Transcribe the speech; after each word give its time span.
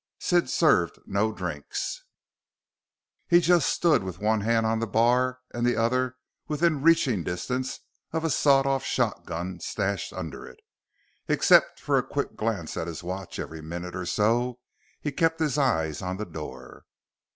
Sid 0.17 0.49
served 0.49 0.97
no 1.05 1.31
drinks. 1.31 2.05
He 3.27 3.39
just 3.39 3.69
stood 3.69 4.01
with 4.03 4.17
one 4.17 4.41
hand 4.41 4.65
on 4.65 4.79
the 4.79 4.87
bar 4.87 5.41
and 5.53 5.63
the 5.63 5.75
other 5.75 6.15
within 6.47 6.81
reaching 6.81 7.23
distance 7.23 7.81
of 8.11 8.23
a 8.23 8.31
sawed 8.31 8.65
off 8.65 8.83
shotgun 8.83 9.59
stashed 9.59 10.11
under 10.11 10.43
it. 10.47 10.59
Except 11.27 11.79
for 11.79 11.99
a 11.99 12.03
quick 12.03 12.35
glance 12.35 12.75
at 12.77 12.87
his 12.87 13.03
watch 13.03 13.37
every 13.37 13.61
minute 13.61 13.95
or 13.95 14.07
so, 14.07 14.57
he 14.99 15.11
kept 15.11 15.39
his 15.39 15.59
eyes 15.59 16.01
on 16.01 16.17
the 16.17 16.25
door. 16.25 16.85